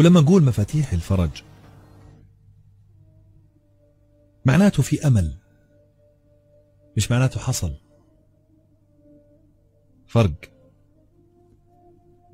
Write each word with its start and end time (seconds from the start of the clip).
ولما 0.00 0.20
أقول 0.20 0.42
مفاتيح 0.42 0.92
الفرج 0.92 1.30
معناته 4.44 4.82
في 4.82 5.06
أمل 5.06 5.34
مش 6.96 7.10
معناته 7.10 7.40
حصل. 7.40 7.74
فرق 10.06 10.34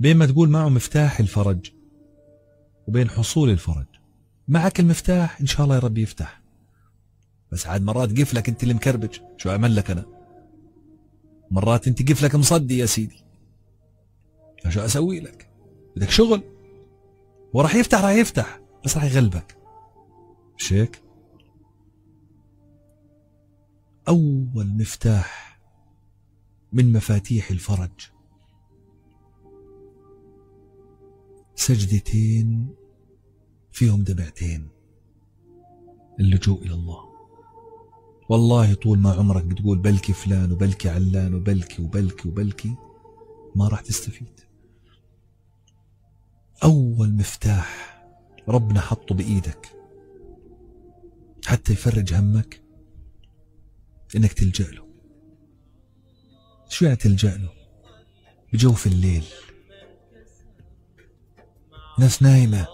بين 0.01 0.17
ما 0.17 0.27
تقول 0.27 0.49
معه 0.49 0.69
مفتاح 0.69 1.21
الفرج 1.21 1.71
وبين 2.89 3.11
حصول 3.11 3.51
الفرج. 3.51 3.87
معك 4.49 4.81
المفتاح 4.81 5.41
إن 5.41 5.47
شاء 5.47 5.65
الله 5.65 5.75
يا 5.75 5.81
ربي 5.81 6.03
يفتح. 6.03 6.41
بس 7.53 7.67
عاد 7.67 7.83
مرات 7.83 8.21
قفلك 8.21 8.49
أنت 8.49 8.63
اللي 8.63 8.75
مكربج. 8.75 9.19
شو 9.37 9.51
أعمل 9.51 9.77
لك 9.77 9.91
أنا؟ 9.91 10.05
مرات 11.51 11.89
أنت 11.89 12.11
قفلك 12.11 12.35
مصدي 12.35 12.79
يا 12.79 12.87
سيدي. 12.87 13.25
شو 14.69 14.81
أسوي 14.81 15.21
لك؟ 15.21 15.51
بدك 15.97 16.11
شغل؟ 16.11 16.43
وراح 17.55 17.75
يفتح 17.75 18.01
راح 18.03 18.11
يفتح 18.11 18.61
بس 18.85 18.97
راح 18.97 19.05
يغلبك. 19.05 19.57
مش 20.59 20.73
هيك 20.73 21.03
أول 24.09 24.67
مفتاح 24.79 25.61
من 26.73 26.93
مفاتيح 26.93 27.51
الفرج. 27.51 28.11
سجدتين 31.55 32.75
فيهم 33.73 34.03
دمعتين. 34.03 34.69
اللجوء 36.21 36.63
إلى 36.63 36.75
الله. 36.75 37.11
والله 38.29 38.75
طول 38.75 38.99
ما 38.99 39.13
عمرك 39.13 39.45
بتقول 39.45 39.79
بلكي 39.79 40.13
فلان 40.13 40.53
وبلكي 40.53 40.89
علان 40.89 41.35
وبلكي 41.35 41.83
وبلكي 41.83 42.29
وبلكي 42.29 42.75
ما 43.55 43.69
راح 43.69 43.81
تستفيد. 43.81 44.41
أول 46.65 47.11
مفتاح 47.13 48.01
ربنا 48.49 48.81
حطه 48.81 49.15
بإيدك. 49.15 49.69
حتى 51.47 51.73
يفرج 51.73 52.15
همك 52.15 52.63
إنك 54.17 54.33
تلجأ 54.33 54.65
له. 54.65 54.87
شو 56.69 56.85
يعني 56.85 56.97
تلجأ 56.97 57.37
له؟ 57.37 57.51
بجوف 58.53 58.87
الليل. 58.87 59.25
ناس 61.99 62.23
نايمة. 62.23 62.67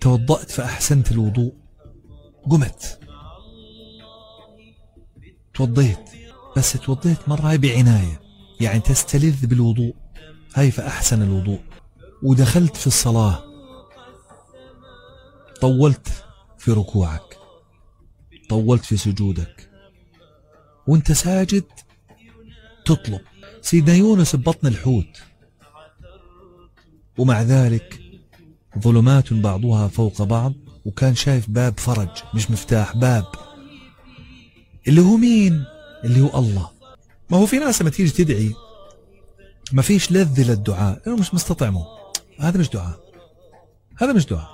توضأت 0.00 0.50
فأحسنت 0.50 1.12
الوضوء. 1.12 1.54
قمت. 2.50 3.00
توضيت. 5.54 6.10
بس 6.56 6.72
توضيت 6.72 7.28
مرة 7.28 7.56
بعناية. 7.56 8.20
يعني 8.60 8.80
تستلذ 8.80 9.46
بالوضوء. 9.46 10.01
هاي 10.54 10.70
فأحسن 10.70 11.22
الوضوء. 11.22 11.60
ودخلت 12.22 12.76
في 12.76 12.86
الصلاة. 12.86 13.44
طولت 15.60 16.24
في 16.58 16.72
ركوعك. 16.72 17.38
طولت 18.48 18.84
في 18.84 18.96
سجودك. 18.96 19.70
وانت 20.86 21.12
ساجد 21.12 21.64
تطلب. 22.84 23.20
سيدنا 23.62 23.96
يونس 23.96 24.36
ببطن 24.36 24.66
الحوت. 24.66 25.22
ومع 27.18 27.42
ذلك 27.42 28.00
ظلمات 28.78 29.32
بعضها 29.32 29.88
فوق 29.88 30.22
بعض 30.22 30.52
وكان 30.84 31.14
شايف 31.14 31.50
باب 31.50 31.80
فرج 31.80 32.08
مش 32.34 32.50
مفتاح 32.50 32.96
باب. 32.96 33.26
اللي 34.88 35.00
هو 35.00 35.16
مين؟ 35.16 35.64
اللي 36.04 36.20
هو 36.20 36.38
الله. 36.38 36.70
ما 37.30 37.38
هو 37.38 37.46
في 37.46 37.58
ناس 37.58 37.82
لما 37.82 37.90
تيجي 37.90 38.24
تدعي 38.24 38.54
ما 39.74 39.82
فيش 39.82 40.12
لذة 40.12 40.50
للدعاء. 40.50 41.02
لأنه 41.06 41.18
مش 41.18 41.34
مستطعمه 41.34 41.86
هذا 42.40 42.58
مش 42.60 42.68
دعاء. 42.70 43.00
هذا 43.98 44.12
مش 44.12 44.26
دعاء. 44.26 44.50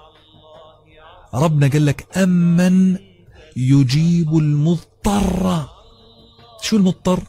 ربنا 1.34 1.68
قال 1.68 1.86
لك 1.86 2.18
أمن 2.18 2.98
يجيب 3.56 4.36
المضطر. 4.36 5.68
شو 6.62 6.76
المضطر؟ 6.76 7.22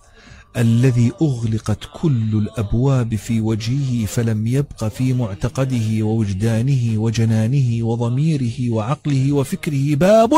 الذي 0.58 1.12
أغلقت 1.22 1.90
كل 2.02 2.38
الأبواب 2.38 3.16
في 3.16 3.42
وجهه 3.42 4.06
فلم 4.06 4.48
يبق 4.48 4.84
في 4.84 5.14
معتقده 5.14 6.04
ووجدانه 6.04 7.00
وجنانه 7.00 7.84
وضميره 7.86 8.70
وعقله 8.70 9.34
وفكره 9.34 9.96
باب 9.96 10.34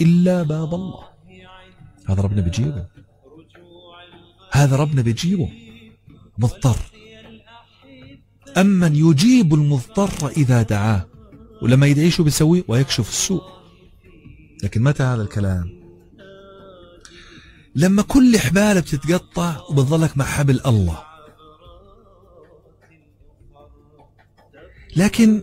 إلا 0.00 0.42
باب 0.42 0.74
الله. 0.74 1.04
هذا 2.08 2.22
ربنا 2.22 2.40
بيجيبه. 2.40 2.86
هذا 4.52 4.76
ربنا 4.76 5.02
بيجيبه. 5.02 5.63
مضطر. 6.38 6.76
أمن 8.56 8.96
يجيب 8.96 9.54
المضطر 9.54 10.28
إذا 10.28 10.62
دعاه 10.62 11.06
ولما 11.62 11.86
يدعي 11.86 12.10
شو 12.10 12.24
بيسوي 12.24 12.64
ويكشف 12.68 13.08
السوء. 13.08 13.42
لكن 14.62 14.82
متى 14.82 15.02
هذا 15.02 15.22
الكلام؟ 15.22 15.84
لما 17.74 18.02
كل 18.02 18.38
حبال 18.38 18.80
بتتقطع 18.80 19.60
وبتظلك 19.70 20.16
مع 20.16 20.24
حبل 20.24 20.60
الله. 20.66 21.02
لكن 24.96 25.42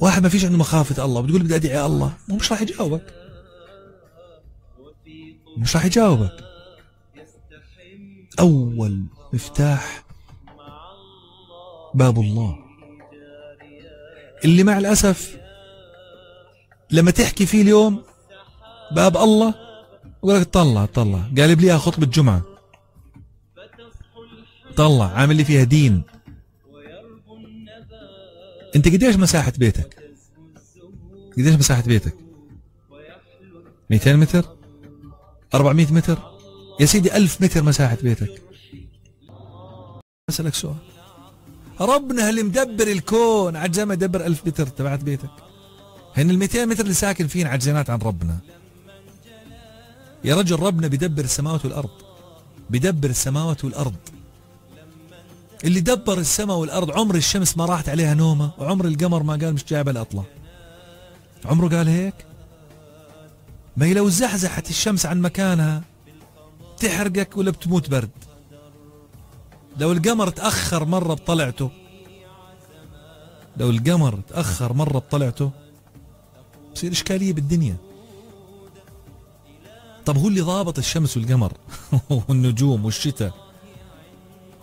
واحد 0.00 0.22
ما 0.22 0.28
فيش 0.28 0.44
عنده 0.44 0.58
مخافة 0.58 1.04
الله 1.04 1.20
بتقول 1.20 1.42
بدي 1.42 1.56
أدعي 1.56 1.86
الله 1.86 2.16
مش 2.28 2.52
راح 2.52 2.62
يجاوبك. 2.62 3.14
مش 5.56 5.76
راح 5.76 5.84
يجاوبك. 5.84 6.44
أول 8.40 9.04
مفتاح 9.32 10.04
باب 11.94 12.20
الله. 12.20 12.58
اللي 14.44 14.64
مع 14.64 14.78
الأسف 14.78 15.38
لما 16.90 17.10
تحكي 17.10 17.46
فيه 17.46 17.62
اليوم 17.62 18.02
باب 18.92 19.16
الله 19.16 19.54
يقول 20.24 20.40
لك 20.40 20.46
طلع 20.46 20.84
طلع. 20.84 21.22
قالب 21.38 21.60
لي 21.60 21.78
خطبة 21.78 22.06
جمعة. 22.06 22.42
طلع 24.76 25.06
عامل 25.06 25.36
لي 25.36 25.44
فيها 25.44 25.64
دين. 25.64 26.02
أنت 28.76 28.88
قديش 28.88 29.16
مساحة 29.16 29.52
بيتك؟ 29.58 29.98
قديش 31.32 31.54
مساحة 31.54 31.82
بيتك؟ 31.82 32.14
200 33.90 34.16
متر؟ 34.16 34.44
400 35.54 35.92
متر؟ 35.92 36.18
يا 36.80 36.86
سيدي 36.86 37.16
1000 37.16 37.42
متر 37.42 37.62
مساحة 37.62 37.98
بيتك. 38.02 38.42
أسألك 40.28 40.54
سؤال. 40.54 40.76
ربنا 41.80 42.30
اللي 42.30 42.42
مدبر 42.42 42.86
الكون 42.86 43.56
عاد 43.56 43.80
ما 43.80 43.94
يدبر 43.94 44.26
1000 44.26 44.46
متر 44.46 44.66
تبعت 44.66 45.00
بيتك. 45.00 45.30
هن 46.16 46.30
ال 46.30 46.38
200 46.38 46.66
متر 46.66 46.82
اللي 46.82 46.94
ساكن 46.94 47.26
فين 47.26 47.46
عجزنات 47.46 47.90
عن 47.90 47.98
ربنا. 47.98 48.38
يا 50.24 50.34
رجل 50.34 50.60
ربنا 50.60 50.88
بيدبر 50.88 51.24
السماوات 51.24 51.64
والأرض. 51.64 51.90
بيدبر 52.70 53.10
السماوات 53.10 53.64
والأرض. 53.64 53.94
اللي 55.64 55.80
دبر 55.80 56.18
السماء 56.18 56.56
والأرض 56.56 56.90
عمر 56.90 57.14
الشمس 57.14 57.56
ما 57.56 57.64
راحت 57.64 57.88
عليها 57.88 58.14
نومة 58.14 58.50
وعمر 58.58 58.84
القمر 58.84 59.22
ما 59.22 59.32
قال 59.32 59.54
مش 59.54 59.64
جايبه 59.64 59.90
الأطلع 59.90 60.22
عمره 61.44 61.76
قال 61.76 61.88
هيك؟ 61.88 62.14
ما 63.76 63.86
هي 63.86 63.94
لو 63.94 64.08
زحزحت 64.08 64.70
الشمس 64.70 65.06
عن 65.06 65.20
مكانها 65.20 65.82
تحرقك 66.78 67.36
ولا 67.36 67.50
بتموت 67.50 67.90
برد. 67.90 68.10
لو 69.78 69.92
القمر 69.92 70.30
تأخر 70.30 70.84
مرة 70.84 71.14
بطلعته 71.14 71.70
لو 73.56 73.70
القمر 73.70 74.20
تأخر 74.28 74.72
مرة 74.72 74.98
بطلعته 74.98 75.50
بصير 76.74 76.92
إشكالية 76.92 77.32
بالدنيا. 77.32 77.76
طب 80.06 80.16
هو 80.16 80.28
اللي 80.28 80.40
ضابط 80.40 80.78
الشمس 80.78 81.16
والقمر؟ 81.16 81.52
والنجوم 82.28 82.84
والشتاء. 82.84 83.34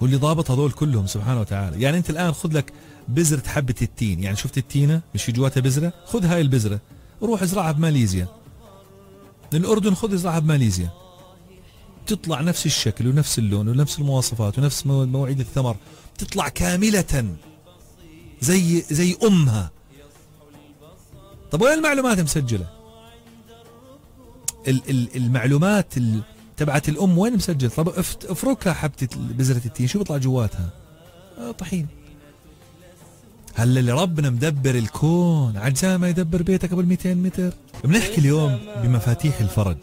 هو 0.01 0.05
اللي 0.05 0.17
ضابط 0.17 0.51
هذول 0.51 0.71
كلهم 0.71 1.07
سبحانه 1.07 1.39
وتعالى. 1.39 1.81
يعني 1.81 1.97
أنت 1.97 2.09
الآن 2.09 2.31
خذ 2.31 2.53
لك 2.53 2.73
بذرة 3.07 3.47
حبة 3.47 3.75
التين. 3.81 4.23
يعني 4.23 4.35
شفت 4.35 4.57
التينة؟ 4.57 5.01
مش 5.15 5.23
في 5.23 5.31
جواتها 5.31 5.61
بذرة 5.61 5.93
خذ 6.05 6.25
هاي 6.25 6.41
البذرة 6.41 6.79
روح 7.21 7.41
ازرعها 7.41 7.71
بماليزيا. 7.71 8.27
الأردن 9.53 9.95
خذ 9.95 10.13
ازرعها 10.13 10.39
بماليزيا. 10.39 11.04
تطلع 12.05 12.41
نفس 12.41 12.65
الشكل 12.65 13.07
ونفس 13.07 13.39
اللون 13.39 13.67
ونفس 13.67 13.99
المواصفات 13.99 14.59
ونفس 14.59 14.85
مواعيد 14.87 15.39
الثمر 15.39 15.75
تطلع 16.17 16.49
كاملة 16.49 17.35
زي 18.41 18.81
زي 18.81 19.15
أمها. 19.23 19.71
طب 21.51 21.61
وين 21.61 21.73
المعلومات 21.73 22.19
مسجلة؟ 22.19 22.67
المعلومات 25.15 25.93
تبعت 26.57 26.89
الأم 26.89 27.17
وين 27.17 27.33
مسجل 27.35 27.69
طب 27.71 27.89
افركها 28.29 28.73
حبة 28.73 29.07
بذرة 29.15 29.61
التين 29.65 29.87
شو 29.87 29.99
بيطلع 29.99 30.17
جواتها؟ 30.17 30.69
آه 31.37 31.51
طحين. 31.51 31.87
هلا 33.53 33.79
اللي 33.79 33.91
ربنا 33.91 34.29
مدبر 34.29 34.75
الكون 34.75 35.57
عجزاه 35.57 35.97
ما 35.97 36.09
يدبر 36.09 36.41
بيتك 36.41 36.71
قبل 36.71 36.85
200 36.85 37.13
متر؟ 37.13 37.53
بنحكي 37.83 38.17
اليوم 38.17 38.59
بمفاتيح 38.83 39.39
الفرج. 39.39 39.77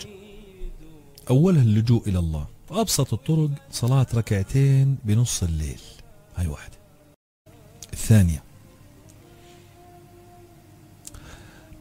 أولها 1.31 1.63
اللجوء 1.63 2.09
إلى 2.09 2.19
الله 2.19 2.47
وأبسط 2.71 3.13
الطرق 3.13 3.51
صلاة 3.71 4.07
ركعتين 4.15 4.97
بنص 5.05 5.43
الليل. 5.43 5.81
هاي 6.37 6.47
واحدة. 6.47 6.77
الثانية. 7.93 8.43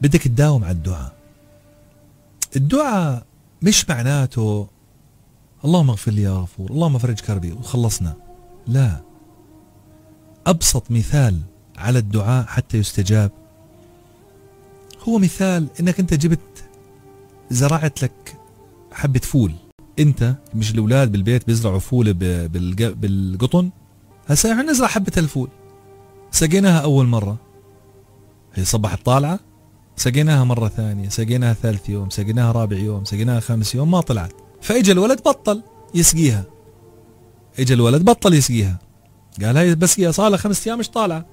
بدك 0.00 0.22
تداوم 0.22 0.64
على 0.64 0.72
الدعاء. 0.72 1.14
الدعاء 2.56 3.26
مش 3.62 3.88
معناته 3.88 4.68
اللهم 5.64 5.90
اغفر 5.90 6.10
لي 6.10 6.22
يا 6.22 6.30
غفور 6.30 6.70
اللهم 6.70 6.98
فرج 6.98 7.20
كربي 7.20 7.52
وخلصنا. 7.52 8.14
لا. 8.66 9.00
أبسط 10.46 10.90
مثال 10.90 11.40
على 11.76 11.98
الدعاء 11.98 12.46
حتى 12.46 12.78
يستجاب 12.78 13.30
هو 15.08 15.18
مثال 15.18 15.68
إنك 15.80 16.00
أنت 16.00 16.14
جبت 16.14 16.64
زرعت 17.50 18.02
لك 18.02 18.36
حبة 18.92 19.20
فول. 19.20 19.52
انت 19.98 20.34
مش 20.54 20.70
الأولاد 20.70 21.12
بالبيت 21.12 21.46
بيزرعوا 21.46 21.78
فول 21.78 22.12
بالقطن؟ 22.12 23.70
هسا 24.26 24.52
إحنا 24.52 24.62
نزرع 24.62 24.88
حبة 24.88 25.12
الفول. 25.16 25.48
سقيناها 26.30 26.80
أول 26.80 27.06
مرة. 27.06 27.36
هي 28.54 28.64
صبحت 28.64 29.06
طالعة. 29.06 29.40
سقيناها 29.96 30.44
مرة 30.44 30.68
ثانية. 30.68 31.08
سقيناها 31.08 31.52
ثالث 31.52 31.88
يوم. 31.88 32.10
سقيناها 32.10 32.52
رابع 32.52 32.76
يوم. 32.76 33.04
سقيناها 33.04 33.40
خامس 33.40 33.74
يوم. 33.74 33.90
ما 33.90 34.00
طلعت. 34.00 34.32
فإجا 34.62 34.92
الولد 34.92 35.18
بطل 35.18 35.62
يسقيها. 35.94 36.44
اجى 37.58 37.74
الولد 37.74 38.04
بطل 38.04 38.34
يسقيها. 38.34 38.78
قال 39.42 39.56
هاي 39.56 39.74
بسقيها 39.74 40.10
صار 40.10 40.28
لها 40.28 40.38
خمس 40.38 40.66
أيام 40.66 40.78
مش 40.78 40.88
طالعة؟ 40.88 41.26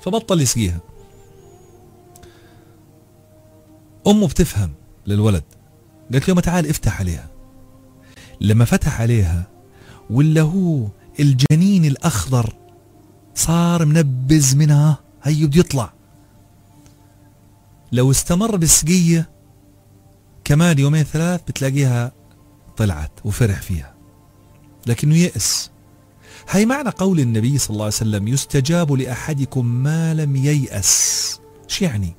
فبطل 0.00 0.40
يسقيها. 0.40 0.80
أمه 4.06 4.28
بتفهم 4.28 4.72
للولد. 5.06 5.42
قالت 6.12 6.28
له 6.28 6.40
تعال 6.40 6.68
افتح 6.68 7.00
عليها. 7.00 7.30
لما 8.40 8.64
فتح 8.64 9.00
عليها 9.00 9.46
ولا 10.10 10.40
هو 10.40 10.88
الجنين 11.20 11.84
الأخضر 11.84 12.54
صار 13.34 13.84
منبز 13.84 14.54
منها؟ 14.54 14.98
هي 15.22 15.46
بده 15.46 15.60
يطلع. 15.60 15.92
لو 17.92 18.10
استمر 18.10 18.56
بالسقية 18.56 19.30
كمان 20.44 20.78
يومين 20.78 21.02
ثلاث 21.02 21.40
بتلاقيها 21.48 22.12
طلعت 22.76 23.12
وفرح 23.24 23.62
فيها. 23.62 23.94
لكنه 24.86 25.16
يأس. 25.16 25.70
هي 26.48 26.66
معنى 26.66 26.88
قول 26.88 27.20
النبي 27.20 27.58
صلى 27.58 27.70
الله 27.70 27.84
عليه 27.84 27.94
وسلم 27.94 28.28
يستجاب 28.28 28.92
لأحدكم 28.92 29.66
ما 29.66 30.14
لم 30.14 30.36
ييأس. 30.36 31.40
شو 31.68 31.84
يعني؟ 31.84 32.16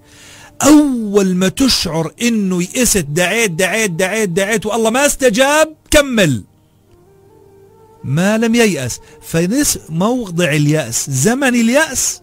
أول 0.63 1.36
ما 1.36 1.50
تشعر 1.50 2.13
إنه 2.21 2.63
يئست 2.63 2.98
دعيت 2.98 3.51
دعيت 3.51 3.92
دعيت 3.92 4.30
دعيت 4.30 4.65
والله 4.65 4.89
ما 4.89 5.06
استجاب 5.06 5.75
كمل. 5.92 6.44
ما 8.04 8.38
لم 8.38 8.56
ييأس. 8.56 9.00
فنس 9.21 9.80
موضع 9.89 10.54
اليأس 10.54 11.09
زمن 11.09 11.56
اليأس 11.56 12.21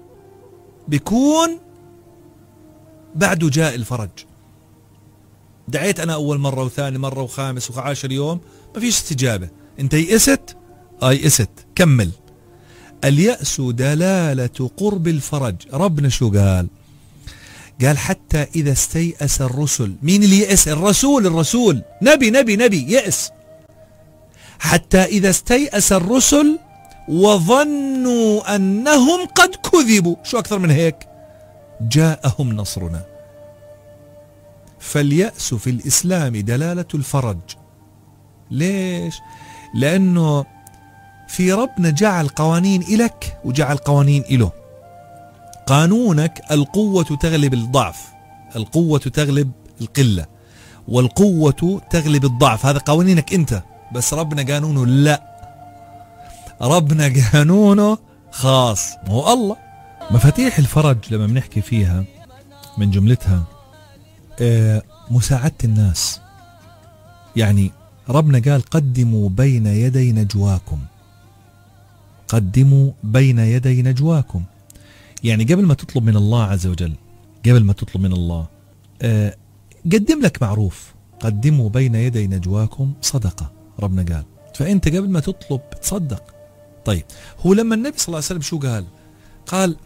بيكون 0.89 1.59
بعده 3.15 3.49
جاء 3.49 3.75
الفرج. 3.75 4.11
دعيت 5.69 6.01
أنا 6.01 6.15
أول 6.15 6.39
مرة 6.39 6.65
وثاني 6.65 6.99
مرة 6.99 7.23
وخامس 7.23 7.71
وعاشر 7.71 8.13
يوم 8.13 8.41
ما 8.75 8.81
فيش 8.81 8.97
استجابة. 8.97 9.49
أنت 9.81 9.95
يئست؟ 9.95 10.57
آه 11.03 11.13
يئست. 11.13 11.51
كمل. 11.75 12.11
اليأس 13.05 13.61
دلالة 13.61 14.71
قرب 14.77 15.09
الفرج. 15.09 15.55
ربنا 15.73 16.09
شو 16.09 16.31
قال؟ 16.31 16.69
قال 17.83 17.99
حتى 17.99 18.47
إذا 18.57 18.73
استيأس 18.73 19.41
الرسل 19.41 19.97
مين 20.03 20.23
اللي 20.23 20.39
يأس؟ 20.39 20.69
الرسول 20.69 21.27
الرسول. 21.27 21.83
نبي 22.03 22.31
نبي 22.31 22.57
نبي 22.57 22.93
يأس. 22.93 23.31
حتى 24.59 25.03
إذا 25.03 25.31
استيأس 25.31 25.93
الرسل 25.93 26.59
وظنوا 27.09 28.57
أنهم 28.57 29.27
قد 29.27 29.55
كذبوا. 29.55 30.17
شو 30.23 30.39
أكثر 30.39 30.59
من 30.59 30.71
هيك؟ 30.71 30.97
جاءهم 31.81 32.53
نصرنا. 32.53 33.05
فاليأس 34.79 35.55
في 35.55 35.71
الإسلام 35.71 36.37
دلالة 36.37 36.87
الفرج. 36.95 37.39
ليش؟ 38.51 39.15
لأنه 39.75 40.45
في 41.29 41.53
ربنا 41.53 41.91
جعل 41.91 42.29
قوانين 42.29 42.83
إلك 42.83 43.39
وجعل 43.45 43.77
قوانين 43.77 44.25
إله. 44.31 44.64
قانونك 45.67 46.43
القوة 46.51 47.05
تغلب 47.05 47.55
الضعف 47.55 48.15
القوة 48.57 48.99
تغلب 48.99 49.53
القلة 49.81 50.27
والقوة 50.89 51.81
تغلب 51.91 52.25
الضعف. 52.25 52.67
هذا 52.67 52.79
قوانينك 52.79 53.35
أنت. 53.35 53.63
بس 53.95 54.15
ربنا 54.15 54.53
قانونه 54.53 54.87
لا. 54.87 55.23
ربنا 56.63 57.13
قانونه 57.33 57.99
خاص. 58.31 58.89
هو 59.07 59.33
الله. 59.33 59.57
مفاتيح 60.11 60.59
الفرج 60.59 60.97
لما 61.11 61.27
بنحكي 61.27 61.61
فيها 61.61 62.05
من 62.79 62.91
جملتها 62.91 63.45
آه، 64.41 64.83
مساعدة 65.11 65.55
الناس. 65.65 66.21
يعني 67.37 67.71
ربنا 68.09 68.43
قال 68.53 68.63
قدموا 68.63 69.29
بين 69.29 69.67
يدي 69.67 70.13
نجواكم. 70.13 70.79
قدموا 72.29 72.91
بين 73.03 73.39
يدي 73.39 73.83
نجواكم. 73.83 74.43
يعني 75.25 75.45
قبل 75.45 75.67
ما 75.67 75.75
تطلب 75.75 76.05
من 76.05 76.17
الله 76.17 76.45
عز 76.45 76.67
وجل 76.67 76.93
قبل 77.47 77.65
ما 77.65 77.73
تطلب 77.73 78.03
من 78.03 78.13
الله 78.13 78.47
آه، 79.03 79.37
قدم 79.93 80.21
لك 80.21 80.43
معروف 80.43 80.95
قدموا 81.21 81.69
بين 81.69 81.95
يدي 81.95 82.27
نجواكم 82.27 82.93
صدقة 83.01 83.53
ربنا 83.81 84.15
قال. 84.15 84.25
فأنت 84.55 84.89
قبل 84.89 85.11
ما 85.11 85.21
تطلب 85.21 85.61
تصدق. 85.83 86.23
طيب 86.85 87.05
هو 87.47 87.53
لما 87.53 87.75
النبي 87.75 87.99
صلى 87.99 88.07
الله 88.07 88.17
عليه 88.17 88.27
وسلم 88.27 88.41
شو 88.41 88.59
قال؟ 88.59 88.85
قال 89.47 89.77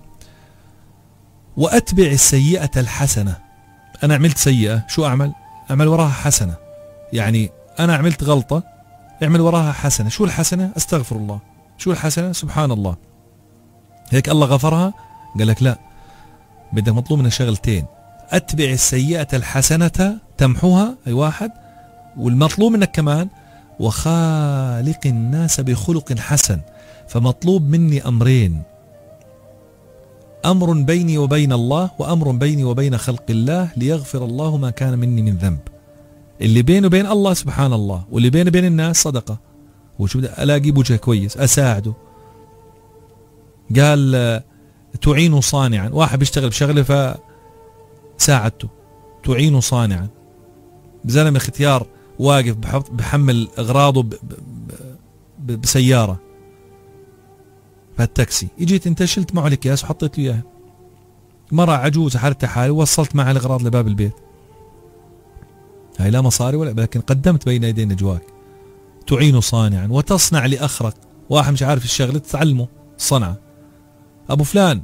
وأتبع 1.57 2.07
السيئة 2.07 2.71
الحسنة. 2.77 3.39
أنا 4.05 4.15
عملت 4.15 4.39
سيئة 4.39 4.87
شو 4.89 5.07
أعمل؟ 5.07 5.33
أعمل 5.71 5.89
وراها 5.89 6.09
حسنة. 6.09 6.55
يعني 7.13 7.51
أنا 7.79 7.97
عملت 7.97 8.25
غلطة 8.25 8.63
اعمل 9.23 9.41
وراها 9.41 9.73
حسنة. 9.73 10.09
شو 10.09 10.25
الحسنة؟ 10.25 10.73
أستغفر 10.77 11.17
الله. 11.17 11.41
شو 11.79 11.93
الحسنة؟ 11.93 12.33
سبحان 12.33 12.71
الله. 12.71 12.97
هيك 14.11 14.29
الله 14.29 14.47
غفرها 14.47 15.08
قال 15.39 15.47
لك 15.47 15.63
لا 15.63 15.79
بدك 16.73 16.93
مطلوب 16.93 17.21
منك 17.21 17.33
شغلتين. 17.33 17.85
أتبع 18.31 18.65
السيئة 18.65 19.29
الحسنة 19.33 20.19
تمحوها 20.37 20.95
أي 21.07 21.13
واحد 21.13 21.51
والمطلوب 22.17 22.73
منك 22.73 22.91
كمان 22.91 23.29
وخالق 23.81 25.01
الناس 25.07 25.61
بخلق 25.61 26.19
حسن. 26.19 26.61
فمطلوب 27.09 27.63
مني 27.69 28.09
أمرين. 28.09 28.63
أمر 30.45 30.73
بيني 30.73 31.19
وبين 31.19 31.53
الله 31.53 31.91
وأمر 31.99 32.31
بيني 32.31 32.65
وبين 32.65 32.99
خلق 32.99 33.25
الله 33.31 33.69
ليغفر 33.77 34.25
الله 34.25 34.57
ما 34.57 34.71
كان 34.71 34.99
مني 34.99 35.23
من 35.23 35.37
ذنب. 35.37 35.59
اللي 36.41 36.63
بيني 36.63 36.87
وبين 36.87 37.07
الله 37.07 37.35
سبحان 37.35 37.73
الله. 37.73 38.05
واللي 38.11 38.31
بيني 38.31 38.49
وبين 38.49 38.65
الناس 38.65 39.03
صدقة. 39.03 39.39
وشو 39.99 40.19
بدي 40.19 40.29
ألاقي 40.39 40.71
بوجه 40.71 40.97
كويس 40.97 41.37
أساعده. 41.37 41.93
قال 43.77 44.43
تعين 45.03 45.41
صانعا. 45.41 45.89
واحد 45.89 46.19
بيشتغل 46.19 46.49
بشغلة 46.49 47.17
فساعدته. 48.19 48.69
تعين 49.25 49.61
صانعا. 49.61 50.09
زلمة 51.05 51.39
ختيار 51.39 51.87
واقف 52.19 52.57
بحمل 52.93 53.49
أغراضه 53.59 54.09
بسيارة. 55.47 56.21
فالتاكسي. 57.99 58.49
اجيت 58.61 58.87
انت 58.87 59.05
شلت 59.05 59.35
معه 59.35 59.47
الأكياس 59.47 59.85
وحطيت 59.85 60.19
له 60.19 60.25
إياها. 60.25 60.43
مرة 61.53 61.73
عجوزة 61.73 62.19
حالتها 62.19 62.47
حالي 62.47 62.71
ووصلت 62.71 63.17
معها 63.17 63.31
الأغراض 63.31 63.63
لباب 63.63 63.89
البيت. 63.89 64.15
هاي 65.99 66.11
لا 66.11 66.21
مصاري 66.21 66.57
ولا 66.57 66.81
لكن 66.81 67.01
قدمت 67.01 67.45
بين 67.45 67.65
يدي 67.65 67.85
نجواك. 67.85 68.23
تعين 69.07 69.41
صانعا 69.41 69.89
وتصنع 69.91 70.47
لاخرك 70.47 70.95
واحد 71.31 71.53
مش 71.53 71.63
عارف 71.63 71.85
الشغلة 71.85 72.19
تعلمه 72.19 72.69
صنعه 72.99 73.37
أبو 74.31 74.45
فلان 74.45 74.83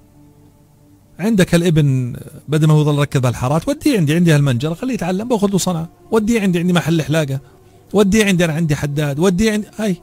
عندك 1.19 1.55
هالابن 1.55 2.17
بدل 2.49 2.67
ما 2.67 2.75
هو 2.75 2.81
يضل 2.81 2.99
ركض 2.99 3.23
بالحارات 3.23 3.69
وديه 3.69 3.99
عندي 3.99 4.15
عندي 4.15 4.33
هالمنجره 4.33 4.75
خليه 4.75 4.95
يتعلم 4.95 5.29
باخذ 5.29 5.51
له 5.51 5.59
صنعة 5.59 5.89
وديه 6.11 6.41
عندي 6.41 6.59
عندي 6.59 6.73
محل 6.73 7.03
حلاقه 7.03 7.41
وديه 7.93 8.25
عندي 8.25 8.45
أنا 8.45 8.53
عندي 8.53 8.77
حداد 8.77 9.19
وديه 9.19 9.53
عندي 9.53 9.67
هاي. 9.79 9.97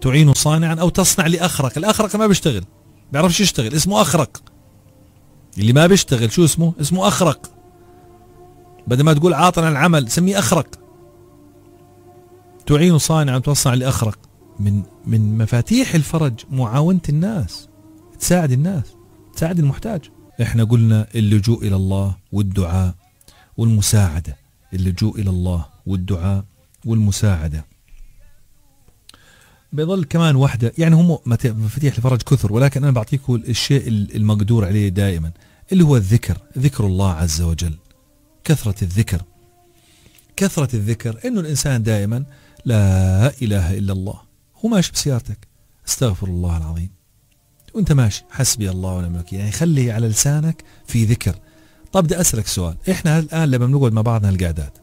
تعين 0.00 0.34
صانعا 0.34 0.74
أو 0.74 0.88
تصنع 0.88 1.26
لأخرق 1.26 1.72
الأخرق 1.78 2.16
ما 2.16 2.26
بيشتغل. 2.26 2.64
بيعرفش 3.12 3.40
يشتغل 3.40 3.74
اسمه 3.74 4.00
أخرق. 4.00 4.42
اللي 5.58 5.72
ما 5.72 5.86
بيشتغل 5.86 6.32
شو 6.32 6.44
اسمه؟ 6.44 6.72
اسمه 6.80 7.08
أخرق. 7.08 7.50
بدل 8.86 9.04
ما 9.04 9.12
تقول 9.12 9.34
عاطنا 9.34 9.68
العمل 9.68 10.10
سميه 10.10 10.38
أخرق. 10.38 10.66
تعين 12.66 12.98
صانعا 12.98 13.36
وتصنع 13.36 13.74
لأخرق. 13.74 14.18
من 14.60 14.82
من 15.06 15.38
مفاتيح 15.38 15.94
الفرج 15.94 16.32
معاونة 16.50 17.00
الناس. 17.08 17.69
تساعد 18.20 18.52
الناس 18.52 18.84
تساعد 19.34 19.58
المحتاج. 19.58 20.00
إحنا 20.42 20.64
قلنا 20.64 21.06
اللجوء 21.14 21.66
إلى 21.66 21.76
الله 21.76 22.16
والدعاء 22.32 22.94
والمساعدة. 23.56 24.36
اللجوء 24.72 25.20
إلى 25.20 25.30
الله 25.30 25.66
والدعاء 25.86 26.44
والمساعدة. 26.86 27.64
بيظل 29.72 30.04
كمان 30.04 30.36
واحدة 30.36 30.72
يعني 30.78 30.94
هم 30.94 31.18
مفاتيح 31.26 31.96
الفرج 31.96 32.22
كثر 32.22 32.52
ولكن 32.52 32.82
أنا 32.82 32.92
بعطيكم 32.92 33.34
الشيء 33.34 33.88
المقدور 33.88 34.64
عليه 34.64 34.88
دائما 34.88 35.32
اللي 35.72 35.84
هو 35.84 35.96
الذكر 35.96 36.38
ذكر 36.58 36.86
الله 36.86 37.12
عز 37.12 37.40
وجل. 37.40 37.74
كثرة 38.44 38.84
الذكر. 38.84 39.22
كثرة 40.36 40.76
الذكر 40.76 41.20
إنه 41.24 41.40
الإنسان 41.40 41.82
دائما 41.82 42.24
لا 42.64 43.32
إله 43.42 43.78
إلا 43.78 43.92
الله. 43.92 44.20
هو 44.64 44.68
ماشي 44.68 44.92
بسيارتك. 44.92 45.48
استغفر 45.88 46.26
الله 46.26 46.56
العظيم. 46.56 46.99
وانت 47.74 47.92
ماشي. 47.92 48.24
حسبي 48.30 48.70
الله 48.70 48.94
ونعم 48.94 49.14
الوكيل. 49.14 49.38
يعني 49.38 49.52
خلي 49.52 49.92
على 49.92 50.08
لسانك 50.08 50.64
في 50.86 51.04
ذكر. 51.04 51.34
طب 51.92 52.04
بدي 52.04 52.20
أسألك 52.20 52.46
سؤال. 52.46 52.76
إحنا 52.90 53.18
الآن 53.18 53.50
لما 53.50 53.66
بنقعد 53.66 53.92
مع 53.92 54.02
بعضنا 54.02 54.28
القعدات 54.28 54.78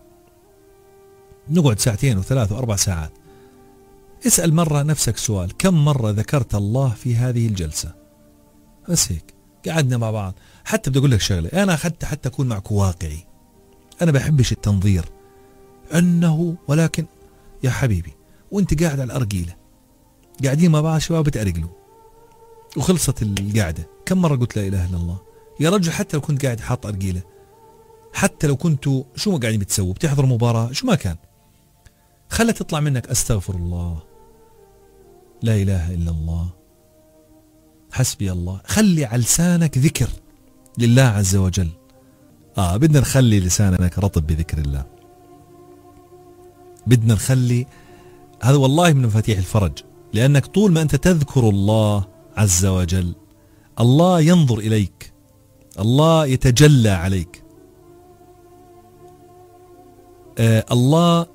نقعد 1.50 1.79
ساعتين 1.79 2.17
وثلاث 2.17 2.51
وأربع 2.51 2.75
ساعات. 2.75 3.12
اسأل 4.27 4.53
مرة 4.53 4.84
نفسك 4.84 5.17
سؤال. 5.17 5.58
كم 5.58 5.86
مرة 5.86 6.12
ذكرت 6.12 6.56
الله 6.56 6.89
في 6.89 7.15
هذه 7.15 7.48
الجلسة؟ 7.48 7.94
بس 8.89 9.12
هيك. 9.12 9.34
قعدنا 9.67 9.98
مع 9.98 10.12
بعض. 10.12 10.34
حتى 10.65 10.89
بدي 10.89 11.00
أقول 11.00 11.12
لك 11.12 11.22
شغلة. 11.22 11.50
أنا 11.63 11.75
حتى 11.75 12.06
حتى 12.06 12.29
أكون 12.29 12.48
معك 12.48 12.72
واقعي. 12.72 13.25
أنا 14.01 14.12
بحبش 14.12 14.51
التنظير. 14.51 15.06
أنه 15.94 16.56
ولكن 16.67 17.06
يا 17.63 17.70
حبيبي 17.70 18.13
وأنت 18.51 18.84
قاعد 18.84 19.00
على 19.00 19.03
الارجيله 19.03 19.56
قاعدين 20.44 20.72
مع 20.72 20.82
بعض 20.82 21.00
شباب 21.00 21.24
بتأرجلوا 21.24 21.70
وخلصت 22.77 23.21
القعدة. 23.21 23.89
كم 24.05 24.17
مرة 24.17 24.36
قلت 24.36 24.57
لا 24.57 24.67
إله 24.67 24.86
إلا 24.86 24.97
الله؟ 24.97 25.17
يا 25.59 25.69
رجل 25.69 25.91
حتى 25.91 26.17
لو 26.17 26.21
كنت 26.21 26.45
قاعد 26.45 26.59
حاط 26.59 26.86
ارجيله 26.86 27.21
حتى 28.13 28.47
لو 28.47 28.55
كنتوا 28.55 29.03
شو 29.15 29.31
ما 29.31 29.38
قاعدين 29.38 29.59
بتسووا؟ 29.59 29.93
بتحضروا 29.93 30.29
مباراة؟ 30.29 30.71
شو 30.71 30.88
ما 30.88 30.95
كان. 30.95 31.15
خلها 32.29 32.51
تطلع 32.51 32.79
منك 32.79 33.07
أستغفر 33.07 33.55
الله. 33.55 34.00
لا 35.41 35.55
إله 35.55 35.93
إلا 35.93 36.12
الله. 36.12 36.50
حسبي 37.91 38.31
الله. 38.31 38.62
خلي 38.65 39.05
على 39.05 39.21
لسانك 39.21 39.77
ذكر 39.77 40.09
لله 40.77 41.03
عز 41.03 41.36
وجل. 41.36 41.69
آه 42.57 42.77
بدنا 42.77 43.00
نخلي 43.00 43.39
لسانك 43.39 44.00
رطب 44.00 44.27
بذكر 44.27 44.57
الله. 44.57 44.86
بدنا 46.88 47.13
نخلي 47.13 47.65
هذا 48.41 48.55
والله 48.55 48.93
من 48.93 49.05
مفاتيح 49.05 49.38
الفرج 49.38 49.71
لأنك 50.13 50.45
طول 50.45 50.71
ما 50.71 50.81
أنت 50.81 50.95
تذكر 50.95 51.50
الله 51.50 52.05
عز 52.38 52.65
وجل. 52.65 53.15
الله 53.79 54.22
ينظر 54.22 54.58
إليك. 54.60 55.13
الله 55.79 56.25
يتجلى 56.25 56.89
عليك. 56.89 57.44
آه 60.38 60.65
الله 60.72 61.25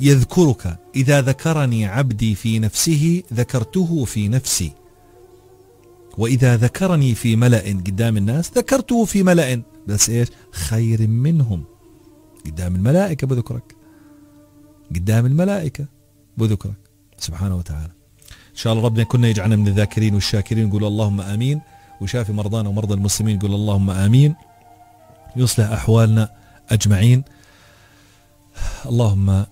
يذكرك. 0.00 0.78
إذا 0.96 1.20
ذكرني 1.20 1.86
عبدي 1.86 2.34
في 2.34 2.58
نفسه 2.58 3.22
ذكرته 3.32 4.04
في 4.04 4.28
نفسي. 4.28 4.72
وإذا 6.18 6.56
ذكرني 6.56 7.14
في 7.14 7.36
ملأ 7.36 7.58
قدام 7.58 8.16
الناس 8.16 8.52
ذكرته 8.58 9.04
في 9.04 9.22
ملأ. 9.22 9.62
بس 9.86 10.10
إيش؟ 10.10 10.28
خير 10.50 11.06
منهم. 11.06 11.64
قدام 12.46 12.74
الملائكة 12.74 13.26
بذكرك. 13.26 13.76
قدام 14.94 15.26
الملائكة 15.26 15.86
بذكرك. 16.36 16.78
سبحانه 17.18 17.56
وتعالى. 17.56 17.95
إن 18.56 18.60
شاء 18.60 18.72
الله 18.72 18.84
ربنا 18.84 19.04
كنا 19.04 19.28
يجعلنا 19.28 19.56
من 19.56 19.68
الذاكرين 19.68 20.14
والشاكرين. 20.14 20.66
نقول 20.66 20.84
اللهم 20.84 21.20
آمين. 21.20 21.60
وشافي 22.00 22.32
مرضانا 22.32 22.68
ومرضى 22.68 22.94
المسلمين 22.94 23.36
نقول 23.36 23.54
اللهم 23.54 23.90
آمين. 23.90 24.34
يصلح 25.36 25.70
أحوالنا 25.70 26.28
أجمعين. 26.70 27.24
اللهم 28.86 29.30
آمين. 29.30 29.46